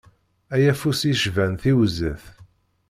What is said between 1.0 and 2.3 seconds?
yecban tiwzet.